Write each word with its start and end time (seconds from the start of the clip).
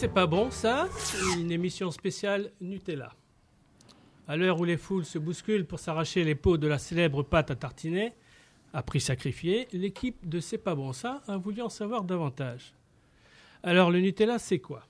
C'est 0.00 0.06
pas 0.06 0.28
bon 0.28 0.52
ça 0.52 0.88
Une 1.38 1.50
émission 1.50 1.90
spéciale 1.90 2.52
Nutella. 2.60 3.12
À 4.28 4.36
l'heure 4.36 4.60
où 4.60 4.64
les 4.64 4.76
foules 4.76 5.04
se 5.04 5.18
bousculent 5.18 5.66
pour 5.66 5.80
s'arracher 5.80 6.22
les 6.22 6.36
pots 6.36 6.56
de 6.56 6.68
la 6.68 6.78
célèbre 6.78 7.24
pâte 7.24 7.50
à 7.50 7.56
tartiner, 7.56 8.12
à 8.72 8.84
prix 8.84 9.00
sacrifié, 9.00 9.66
l'équipe 9.72 10.28
de 10.28 10.38
C'est 10.38 10.58
pas 10.58 10.76
bon 10.76 10.92
ça 10.92 11.20
a 11.26 11.36
voulu 11.36 11.62
en 11.62 11.68
savoir 11.68 12.04
davantage. 12.04 12.74
Alors 13.64 13.90
le 13.90 13.98
Nutella, 13.98 14.38
c'est 14.38 14.60
quoi? 14.60 14.84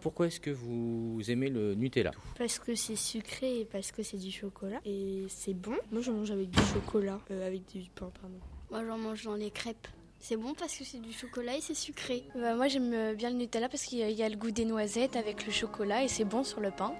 Pourquoi 0.00 0.26
est-ce 0.26 0.40
que 0.40 0.50
vous 0.50 1.20
aimez 1.28 1.48
le 1.48 1.76
Nutella? 1.76 2.10
Parce 2.36 2.58
que 2.58 2.74
c'est 2.74 2.96
sucré 2.96 3.60
et 3.60 3.64
parce 3.64 3.92
que 3.92 4.02
c'est 4.02 4.18
du 4.18 4.32
chocolat. 4.32 4.80
Et 4.84 5.26
c'est 5.28 5.54
bon. 5.54 5.76
Moi, 5.92 6.02
je 6.02 6.10
mange 6.10 6.32
avec 6.32 6.50
du 6.50 6.60
chocolat, 6.74 7.20
euh, 7.30 7.46
avec 7.46 7.66
du 7.68 7.88
pain, 7.90 8.10
pardon. 8.20 8.40
Moi, 8.70 8.84
j'en 8.84 8.98
mange 8.98 9.24
dans 9.24 9.34
les 9.34 9.50
crêpes. 9.50 9.88
C'est 10.18 10.36
bon 10.36 10.54
parce 10.54 10.76
que 10.76 10.84
c'est 10.84 11.00
du 11.00 11.12
chocolat 11.12 11.56
et 11.56 11.60
c'est 11.60 11.74
sucré. 11.74 12.24
Bah, 12.34 12.56
moi, 12.56 12.68
j'aime 12.68 13.14
bien 13.14 13.30
le 13.30 13.36
Nutella 13.36 13.68
parce 13.68 13.84
qu'il 13.84 13.98
y, 13.98 14.12
y, 14.12 14.22
a 14.22 14.28
le 14.28 14.36
goût 14.36 14.50
des 14.50 14.64
noisettes 14.64 15.14
avec 15.14 15.46
le 15.46 15.52
chocolat 15.52 16.02
et 16.02 16.08
c'est 16.08 16.24
bon 16.24 16.42
sur 16.42 16.60
le 16.60 16.70
pain. 16.70 16.92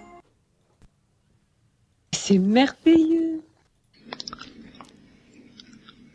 C'est 2.12 2.38
merveilleux. 2.38 3.42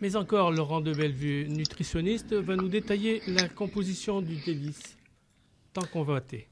Mais 0.01 0.15
encore, 0.15 0.51
Laurent 0.51 0.81
de 0.81 0.93
Bellevue, 0.93 1.47
nutritionniste, 1.47 2.33
va 2.33 2.55
nous 2.55 2.69
détailler 2.69 3.21
la 3.27 3.47
composition 3.47 4.21
du 4.21 4.35
délice. 4.37 4.97
Tant 5.73 5.83
convoité. 5.83 6.47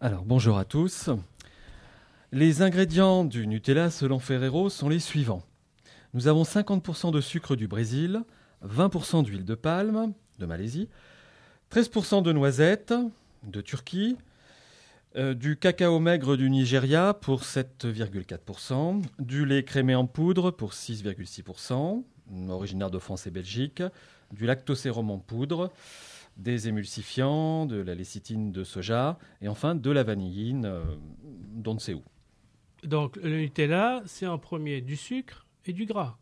Alors, 0.00 0.24
bonjour 0.24 0.58
à 0.58 0.64
tous. 0.64 1.08
Les 2.32 2.62
ingrédients 2.62 3.24
du 3.24 3.46
Nutella 3.46 3.90
selon 3.90 4.18
Ferrero 4.18 4.70
sont 4.70 4.88
les 4.88 4.98
suivants. 4.98 5.44
Nous 6.14 6.28
avons 6.28 6.44
50% 6.44 7.10
de 7.10 7.20
sucre 7.20 7.56
du 7.56 7.66
Brésil, 7.66 8.22
20% 8.64 9.24
d'huile 9.24 9.44
de 9.44 9.56
palme 9.56 10.12
de 10.38 10.46
Malaisie, 10.46 10.88
13% 11.72 12.22
de 12.22 12.32
noisettes 12.32 12.94
de 13.42 13.60
Turquie, 13.60 14.16
euh, 15.16 15.34
du 15.34 15.56
cacao 15.56 15.98
maigre 15.98 16.36
du 16.36 16.50
Nigeria 16.50 17.14
pour 17.14 17.42
7,4%, 17.42 19.02
du 19.18 19.44
lait 19.44 19.64
crémé 19.64 19.96
en 19.96 20.06
poudre 20.06 20.52
pour 20.52 20.72
6,6%, 20.72 22.04
originaire 22.48 22.92
de 22.92 23.00
France 23.00 23.26
et 23.26 23.32
Belgique, 23.32 23.82
du 24.32 24.46
lactosérum 24.46 25.10
en 25.10 25.18
poudre, 25.18 25.72
des 26.36 26.68
émulsifiants, 26.68 27.66
de 27.66 27.80
la 27.80 27.96
lécithine 27.96 28.52
de 28.52 28.62
soja 28.62 29.18
et 29.42 29.48
enfin 29.48 29.74
de 29.74 29.90
la 29.90 30.04
vanilline 30.04 30.64
euh, 30.64 30.84
d'on 31.24 31.74
ne 31.74 31.80
sait 31.80 31.94
où. 31.94 32.04
Donc 32.84 33.16
le 33.16 33.36
Nutella, 33.36 34.02
c'est 34.06 34.28
en 34.28 34.38
premier 34.38 34.80
du 34.80 34.94
sucre 34.94 35.44
et 35.66 35.72
du 35.72 35.86
gras. 35.86 36.16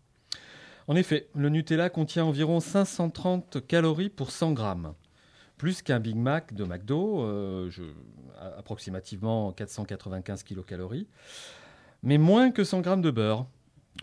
En 0.88 0.96
effet, 0.96 1.28
le 1.34 1.48
Nutella 1.48 1.90
contient 1.90 2.24
environ 2.24 2.60
530 2.60 3.66
calories 3.66 4.10
pour 4.10 4.30
100 4.30 4.52
grammes, 4.52 4.94
plus 5.56 5.82
qu'un 5.82 6.00
Big 6.00 6.16
Mac 6.16 6.54
de 6.54 6.64
McDo, 6.64 7.22
euh, 7.22 7.70
je, 7.70 7.84
approximativement 8.58 9.52
495 9.52 10.42
kilocalories, 10.42 11.06
mais 12.02 12.18
moins 12.18 12.50
que 12.50 12.64
100 12.64 12.80
grammes 12.80 13.02
de 13.02 13.10
beurre, 13.10 13.46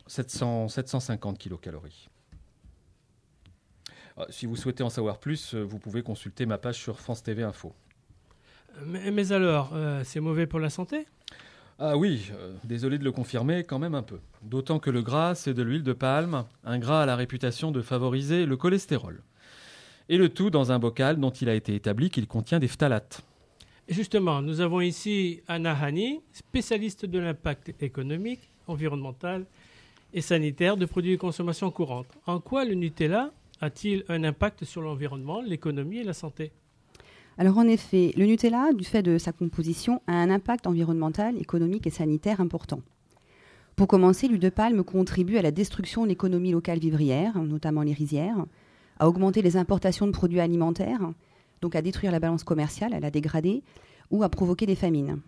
700, 0.08 0.70
750 0.70 1.38
kilocalories. 1.38 2.08
Ah, 4.17 4.26
si 4.30 4.45
vous 4.45 4.56
souhaitez 4.56 4.84
en 4.84 4.90
savoir 4.90 5.17
plus, 5.17 5.54
euh, 5.54 5.64
vous 5.64 5.80
pouvez 5.80 6.04
consulter 6.04 6.45
ma 6.45 6.58
page 6.58 6.76
sur 6.76 7.00
France 7.00 7.23
TV 7.23 7.44
Info. 7.44 7.73
Mais, 8.86 9.12
mais 9.12 9.32
alors, 9.32 9.72
euh, 9.73 10.04
c'est 10.04 10.20
mauvais 10.20 10.48
pour 10.48 10.60
la 10.60 10.70
santé? 10.70 11.08
Ah 11.82 11.96
oui, 11.96 12.30
euh, 12.34 12.54
désolé 12.66 12.98
de 12.98 13.06
le 13.06 13.14
confirmer, 13.14 13.64
quand 13.64 13.80
même 13.80 13.95
un 13.95 14.04
peu. 14.04 14.20
D'autant 14.44 14.80
que 14.80 14.90
le 14.90 15.02
gras, 15.02 15.34
c'est 15.34 15.54
de 15.54 15.64
l'huile 15.64 15.84
de 15.84 15.94
palme, 15.94 16.44
un 16.66 16.78
gras 16.78 17.04
a 17.04 17.06
la 17.06 17.16
réputation 17.16 17.72
de 17.72 17.82
favoriser 17.82 18.45
le 18.45 18.58
cholestérol. 18.58 19.23
Et 20.10 20.18
le 20.18 20.28
tout 20.28 20.50
dans 20.50 20.73
un 20.73 20.80
bocal 20.80 21.22
dont 21.22 21.30
il 21.30 21.48
a 21.48 21.56
été 21.56 21.73
établi 21.76 22.10
qu'il 22.10 22.28
contient 22.28 22.60
des 22.60 22.68
phtalates. 22.68 23.22
Justement, 23.88 24.42
nous 24.42 24.60
avons 24.60 24.82
ici 24.82 25.42
Anna 25.48 25.73
Hani, 25.73 26.20
spécialiste 26.34 27.06
de 27.06 27.18
l'impact 27.18 27.73
économique, 27.82 28.50
environnemental 28.68 29.45
et 30.14 30.20
sanitaire 30.20 30.76
de 30.76 30.86
produits 30.86 31.14
de 31.14 31.22
consommation 31.22 31.72
courante. 31.72 32.08
En 32.26 32.42
quoi 32.42 32.66
le 32.66 32.73
Nutella 32.73 33.32
a-t-il 33.62 34.04
un 34.10 34.26
impact 34.26 34.66
sur 34.66 34.82
l'environnement, 34.82 35.39
l'économie 35.39 36.00
et 36.00 36.04
la 36.04 36.14
santé? 36.14 36.52
Alors 37.39 37.58
en 37.58 37.70
effet, 37.70 38.11
le 38.17 38.26
Nutella, 38.26 38.73
du 38.73 38.83
fait 38.83 39.02
de 39.02 39.17
sa 39.17 39.32
composition, 39.32 40.02
a 40.08 40.11
un 40.11 40.30
impact 40.30 40.67
environnemental, 40.67 41.38
économique 41.38 41.88
et 41.88 41.89
sanitaire 41.89 42.42
important. 42.42 42.82
Pour 43.77 43.88
commencer, 43.88 44.27
l'huile 44.27 44.42
de 44.42 44.50
palme 44.50 44.83
contribue 44.83 45.38
à 45.38 45.42
la 45.42 45.52
destruction 45.52 46.04
de 46.04 46.10
l'économie 46.10 46.52
locale 46.52 46.80
vivrière, 46.80 47.42
notamment 47.42 47.82
les 47.82 47.94
rizières, 47.94 48.45
à 49.00 49.08
augmenter 49.08 49.42
les 49.42 49.55
importations 49.55 50.05
de 50.05 50.11
produits 50.11 50.42
alimentaires, 50.42 51.00
donc 51.61 51.77
à 51.77 51.82
détruire 51.82 52.11
la 52.11 52.20
balance 52.20 52.44
commerciale, 52.44 52.94
à 52.94 53.00
la 53.00 53.10
dégrader, 53.10 53.64
ou 54.11 54.21
à 54.23 54.27
provoquer 54.27 54.66
des 54.66 54.76
famines. 54.76 55.21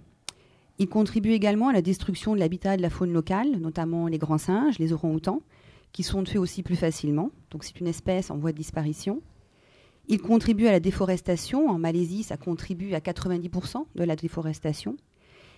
Il 0.80 0.90
contribue 0.90 1.32
également 1.32 1.70
à 1.70 1.74
la 1.74 1.82
destruction 1.82 2.34
de 2.36 2.40
l'habitat 2.40 2.76
de 2.76 2.82
la 2.82 2.90
faune 2.90 3.14
locale, 3.14 3.52
notamment 3.52 4.08
les 4.08 4.18
grands 4.18 4.38
singes, 4.38 4.80
les 4.80 4.92
orang-outans, 4.92 5.42
qui 5.94 6.04
sont 6.04 6.26
tués 6.26 6.40
aussi 6.40 6.62
plus 6.62 6.76
facilement. 6.76 7.32
Donc 7.52 7.64
c'est 7.64 7.80
une 7.80 7.88
espèce 7.88 8.32
en 8.32 8.38
voie 8.38 8.52
de 8.52 8.58
disparition. 8.58 9.22
Il 10.12 10.22
contribue 10.22 10.68
à 10.68 10.74
la 10.74 10.82
déforestation. 10.82 11.70
En 11.70 11.80
Malaisie, 11.80 12.24
ça 12.24 12.36
contribue 12.36 12.94
à 12.96 13.00
90% 13.00 13.86
de 13.96 14.04
la 14.04 14.18
déforestation. 14.18 14.98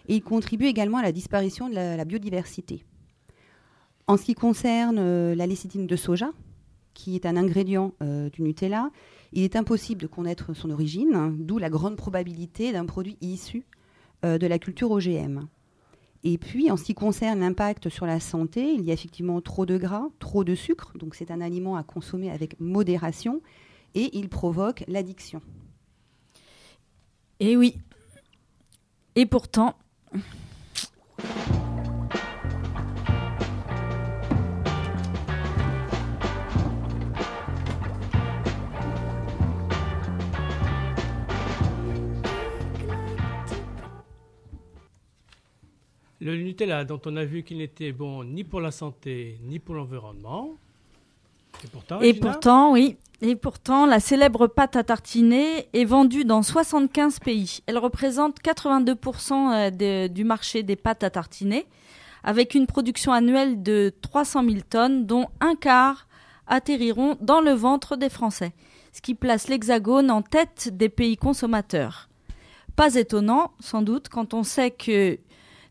Et 0.08 0.18
il 0.18 0.22
contribue 0.22 0.66
également 0.66 1.00
à 1.00 1.02
la 1.02 1.12
disparition 1.12 1.69
de 1.69 1.74
la, 1.74 2.06
biodiversité. 2.06 2.86
En 4.06 4.16
ce 4.16 4.25
qui 4.25 4.36
concerne 4.36 5.00
euh, 5.00 5.34
la 5.34 5.47
lécithine 5.47 5.88
de 5.88 5.96
soja, 5.96 6.30
qui 6.94 7.16
est 7.16 7.25
un 7.25 7.36
ingrédient 7.36 7.94
euh, 8.03 8.30
du 8.30 8.44
Nutella, 8.44 8.91
il 9.31 9.41
est 9.41 9.56
impossible 9.56 10.02
de 10.02 10.08
connaître 10.08 10.53
son 10.53 10.70
origine, 10.70 11.16
hein, 11.16 11.34
d'où 11.35 11.58
la 11.58 11.72
grande 11.72 11.96
probabilité 11.96 12.72
d'un 12.74 12.85
produit 12.85 13.18
issu 13.22 13.66
euh, 14.24 14.38
de 14.38 14.46
la 14.46 14.59
culture 14.59 14.91
OGM. 14.91 15.47
Et 16.24 16.38
puis, 16.38 16.70
en 16.70 16.78
ce 16.78 16.84
qui 16.84 16.94
concerne 16.94 17.40
l'impact 17.40 17.90
sur 17.90 18.06
la 18.06 18.20
santé, 18.20 18.72
il 18.72 18.84
y 18.84 18.91
a 18.91 18.94
effectivement 18.94 19.41
trop 19.41 19.66
de 19.66 19.80
gras, 19.80 20.09
trop 20.20 20.44
de 20.44 20.53
sucre, 20.53 20.96
donc 21.00 21.16
c'est 21.16 21.31
un 21.31 21.41
aliment 21.41 21.75
à 21.75 21.81
consommer 21.81 22.30
avec 22.30 22.59
modération, 22.59 23.41
et 23.96 24.18
il 24.18 24.30
provoque 24.30 24.84
l'addiction. 24.88 25.42
Et 27.40 27.58
oui. 27.58 27.78
Et 29.16 29.26
pourtant. 29.26 29.76
Le 46.20 46.38
Nutella, 46.38 46.86
dont 46.86 47.02
on 47.06 47.18
a 47.18 47.26
vu 47.26 47.44
qu'il 47.44 47.58
n'était 47.58 47.92
bon 47.92 48.24
ni 48.24 48.46
pour 48.46 48.62
la 48.62 48.72
santé 48.72 49.38
ni 49.44 49.59
pour 49.59 49.76
l'environnement. 49.76 50.56
Et 51.64 51.68
pourtant, 51.68 52.00
Et 52.00 52.14
pourtant, 52.14 52.72
oui. 52.72 52.96
Et 53.25 53.38
pourtant, 53.38 53.85
la 53.85 54.01
célèbre 54.01 54.47
pâte 54.47 54.75
à 54.75 54.84
tartiner 54.84 55.69
est 55.72 55.85
vendue 55.85 56.25
dans 56.25 56.44
75 56.44 57.19
pays. 57.19 57.59
Elle 57.67 57.78
représente 57.78 58.41
82% 58.41 59.72
de- 59.72 60.07
du 60.07 60.25
marché 60.25 60.61
des 60.61 60.75
pâtes 60.75 61.06
à 61.06 61.09
tartiner, 61.09 61.66
avec 62.25 62.53
une 62.53 62.67
production 62.67 63.13
annuelle 63.13 63.63
de 63.63 63.94
300 64.01 64.44
000 64.44 64.57
tonnes, 64.69 65.06
dont 65.06 65.28
un 65.39 65.56
quart 65.56 66.06
atterriront 66.47 67.16
dans 67.22 67.39
le 67.39 67.51
ventre 67.51 67.95
des 67.95 68.09
Français, 68.09 68.51
ce 68.91 69.00
qui 69.01 69.16
place 69.16 69.47
l'Hexagone 69.47 70.11
en 70.11 70.22
tête 70.22 70.69
des 70.73 70.90
pays 70.90 71.16
consommateurs. 71.16 72.09
Pas 72.76 72.96
étonnant, 72.96 73.52
sans 73.61 73.84
doute, 73.84 74.09
quand 74.09 74.34
on 74.34 74.43
sait 74.43 74.72
que 74.72 75.17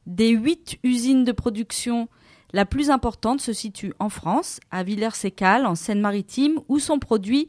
des 0.07 0.31
huit 0.31 0.79
usines 0.85 1.25
de 1.25 1.33
production 1.33 2.09
la 2.53 2.67
plus 2.67 2.91
importante 2.91 3.41
se 3.41 3.53
situe 3.53 3.95
en 3.99 4.09
France, 4.09 4.61
à 4.71 4.83
Villers-Sécal, 4.83 5.67
en 5.67 5.75
Seine-Maritime, 5.75 6.61
où 6.69 6.79
sont 6.79 6.99
produits 6.99 7.49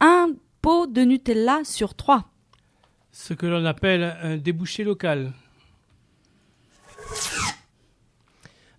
un 0.00 0.28
pot 0.62 0.86
de 0.86 1.02
Nutella 1.02 1.60
sur 1.64 1.94
trois. 1.94 2.30
Ce 3.10 3.34
que 3.34 3.46
l'on 3.46 3.64
appelle 3.64 4.16
un 4.22 4.36
débouché 4.36 4.84
local. 4.84 5.32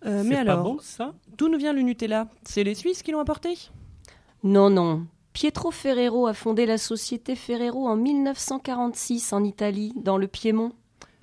Euh, 0.05 0.23
mais 0.23 0.35
pas 0.35 0.41
alors, 0.41 0.63
bon, 0.63 0.77
ça? 0.81 1.13
d'où 1.37 1.49
nous 1.49 1.57
vient 1.57 1.73
le 1.73 1.81
Nutella? 1.81 2.27
C'est 2.43 2.63
les 2.63 2.75
Suisses 2.75 3.01
qui 3.01 3.11
l'ont 3.11 3.19
apporté? 3.19 3.57
Non, 4.43 4.69
non. 4.69 5.07
Pietro 5.33 5.71
Ferrero 5.71 6.27
a 6.27 6.33
fondé 6.33 6.65
la 6.65 6.77
société 6.77 7.35
Ferrero 7.35 7.87
en 7.87 7.95
1946 7.97 9.33
en 9.33 9.43
Italie, 9.43 9.93
dans 9.95 10.17
le 10.17 10.27
Piémont. 10.27 10.71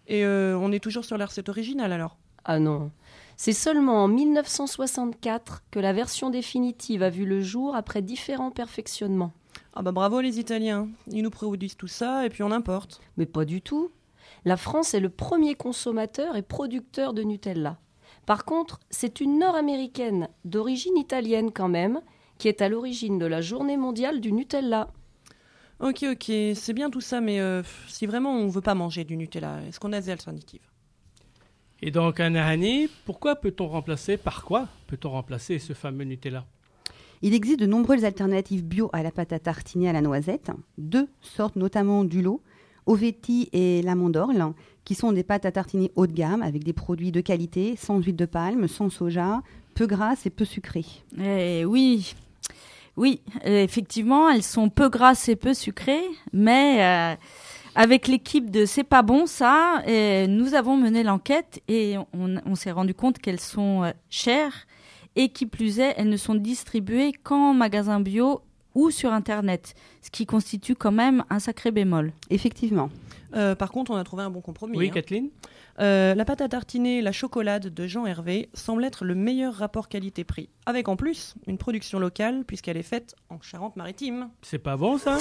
Et 0.06 0.24
euh, 0.24 0.58
on 0.58 0.72
est 0.72 0.80
toujours 0.80 1.04
sur 1.04 1.16
la 1.16 1.26
recette 1.26 1.48
originale 1.48 1.92
alors? 1.92 2.18
Ah 2.44 2.58
non. 2.58 2.90
C'est 3.36 3.52
seulement 3.52 4.04
en 4.04 4.08
1964 4.08 5.64
que 5.70 5.80
la 5.80 5.92
version 5.92 6.30
définitive 6.30 7.02
a 7.02 7.10
vu 7.10 7.24
le 7.24 7.40
jour 7.40 7.74
après 7.74 8.02
différents 8.02 8.50
perfectionnements. 8.50 9.32
Ah 9.74 9.82
bah 9.82 9.92
bravo 9.92 10.20
les 10.20 10.38
Italiens. 10.38 10.88
Ils 11.10 11.22
nous 11.22 11.30
produisent 11.30 11.76
tout 11.76 11.88
ça 11.88 12.26
et 12.26 12.28
puis 12.28 12.42
on 12.42 12.50
importe. 12.50 13.00
Mais 13.16 13.26
pas 13.26 13.44
du 13.44 13.62
tout. 13.62 13.90
La 14.44 14.56
France 14.56 14.94
est 14.94 15.00
le 15.00 15.08
premier 15.08 15.54
consommateur 15.54 16.36
et 16.36 16.42
producteur 16.42 17.14
de 17.14 17.22
Nutella. 17.22 17.78
Par 18.26 18.44
contre, 18.44 18.80
c'est 18.90 19.20
une 19.20 19.38
nord-américaine, 19.38 20.28
d'origine 20.44 20.96
italienne 20.96 21.50
quand 21.52 21.68
même, 21.68 22.00
qui 22.38 22.48
est 22.48 22.62
à 22.62 22.68
l'origine 22.68 23.18
de 23.18 23.26
la 23.26 23.40
journée 23.40 23.76
mondiale 23.76 24.20
du 24.20 24.32
Nutella. 24.32 24.88
Ok, 25.80 26.04
ok, 26.10 26.32
c'est 26.54 26.72
bien 26.72 26.90
tout 26.90 27.00
ça, 27.00 27.20
mais 27.20 27.40
euh, 27.40 27.62
si 27.88 28.06
vraiment 28.06 28.32
on 28.34 28.48
veut 28.48 28.60
pas 28.60 28.74
manger 28.74 29.04
du 29.04 29.16
Nutella, 29.16 29.60
est-ce 29.66 29.80
qu'on 29.80 29.92
a 29.92 30.00
des 30.00 30.10
alternatives? 30.10 30.71
Et 31.84 31.90
donc, 31.90 32.20
Anahani, 32.20 32.88
pourquoi 33.04 33.34
peut-on 33.34 33.66
remplacer, 33.66 34.16
par 34.16 34.44
quoi 34.44 34.68
peut-on 34.86 35.10
remplacer 35.10 35.58
ce 35.58 35.72
fameux 35.72 36.04
Nutella? 36.04 36.46
Il 37.22 37.34
existe 37.34 37.58
de 37.58 37.66
nombreuses 37.66 38.04
alternatives 38.04 38.64
bio 38.64 38.88
à 38.92 39.02
la 39.02 39.10
pâte 39.10 39.32
à 39.32 39.40
tartiner 39.40 39.88
à 39.88 39.92
la 39.92 40.00
noisette. 40.00 40.52
Deux 40.78 41.08
sortent 41.20 41.56
notamment 41.56 42.04
du 42.04 42.22
lot, 42.22 42.40
Ovetti 42.86 43.48
et 43.52 43.82
l'amandorle, 43.82 44.54
qui 44.84 44.94
sont 44.94 45.10
des 45.10 45.24
pâtes 45.24 45.44
à 45.44 45.50
tartiner 45.50 45.90
haut 45.96 46.06
de 46.06 46.12
gamme 46.12 46.42
avec 46.42 46.62
des 46.62 46.72
produits 46.72 47.10
de 47.10 47.20
qualité, 47.20 47.74
sans 47.76 48.00
huile 48.00 48.16
de 48.16 48.26
palme, 48.26 48.68
sans 48.68 48.88
soja, 48.88 49.42
peu 49.74 49.86
grasses 49.86 50.24
et 50.24 50.30
peu 50.30 50.44
sucrées. 50.44 50.86
Eh 51.20 51.64
oui, 51.64 52.14
oui, 52.96 53.22
effectivement, 53.44 54.30
elles 54.30 54.42
sont 54.42 54.68
peu 54.68 54.88
grasses 54.88 55.28
et 55.28 55.36
peu 55.36 55.54
sucrées, 55.54 56.04
mais 56.32 56.82
euh, 56.82 57.16
avec 57.74 58.08
l'équipe 58.08 58.50
de 58.50 58.64
C'est 58.64 58.84
pas 58.84 59.02
bon 59.02 59.26
ça, 59.26 59.82
euh, 59.86 60.26
nous 60.26 60.54
avons 60.54 60.76
mené 60.76 61.02
l'enquête 61.02 61.62
et 61.68 61.96
on, 62.12 62.36
on 62.44 62.54
s'est 62.54 62.70
rendu 62.70 62.94
compte 62.94 63.18
qu'elles 63.18 63.40
sont 63.40 63.84
euh, 63.84 63.92
chères 64.10 64.66
et 65.16 65.28
qui 65.30 65.46
plus 65.46 65.78
est, 65.78 65.94
elles 65.96 66.08
ne 66.08 66.16
sont 66.16 66.34
distribuées 66.34 67.12
qu'en 67.12 67.54
magasin 67.54 68.00
bio 68.00 68.42
ou 68.74 68.90
sur 68.90 69.12
Internet, 69.12 69.74
ce 70.00 70.10
qui 70.10 70.24
constitue 70.24 70.74
quand 70.74 70.92
même 70.92 71.24
un 71.28 71.38
sacré 71.38 71.70
bémol. 71.70 72.12
Effectivement. 72.30 72.88
Euh, 73.34 73.54
Par 73.54 73.70
contre, 73.70 73.90
on 73.90 73.96
a 73.96 74.04
trouvé 74.04 74.22
un 74.22 74.30
bon 74.30 74.40
compromis. 74.40 74.76
Oui, 74.78 74.88
hein. 74.88 74.92
Kathleen 74.92 75.30
Euh, 75.80 76.14
la 76.14 76.24
pâte 76.26 76.42
à 76.42 76.48
tartiner, 76.48 77.00
la 77.00 77.12
chocolade 77.12 77.68
de 77.72 77.86
Jean 77.86 78.04
Hervé 78.04 78.50
semble 78.52 78.84
être 78.84 79.06
le 79.06 79.14
meilleur 79.14 79.54
rapport 79.54 79.88
qualité-prix, 79.88 80.50
avec 80.66 80.86
en 80.88 80.96
plus 80.96 81.34
une 81.46 81.56
production 81.56 81.98
locale 81.98 82.44
puisqu'elle 82.46 82.76
est 82.76 82.82
faite 82.82 83.14
en 83.30 83.40
Charente-Maritime. 83.40 84.28
C'est 84.42 84.58
pas 84.58 84.76
bon 84.76 84.98
ça? 84.98 85.18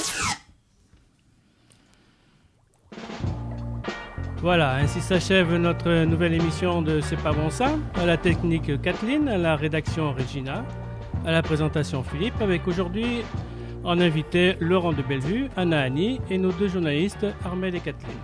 Voilà, 4.42 4.74
ainsi 4.78 5.02
s'achève 5.02 5.56
notre 5.56 6.04
nouvelle 6.06 6.34
émission 6.34 6.82
de 6.82 7.00
C'est 7.00 7.22
pas 7.22 7.32
bon 7.32 7.52
ça. 7.52 7.78
À 7.94 8.08
la 8.08 8.18
technique 8.18 8.82
Kathleen, 8.82 9.30
à 9.30 9.38
la 9.38 9.56
rédaction 9.56 10.14
Regina, 10.14 10.66
à 11.28 11.32
la 11.32 11.44
présentation 11.44 12.02
Philippe, 12.02 12.42
avec 12.42 12.68
aujourd'hui 12.68 13.22
en 13.84 14.00
invité 14.00 14.56
Laurent 14.60 14.94
de 14.94 15.04
Bellevue, 15.04 15.48
Anna 15.56 15.82
Annie 15.82 16.20
et 16.32 16.40
nos 16.40 16.52
deux 16.52 16.70
journalistes 16.70 17.28
Armel 17.46 17.76
et 17.76 17.82
Kathleen. 17.82 18.18